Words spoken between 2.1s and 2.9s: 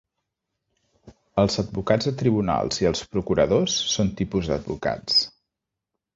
tribunals i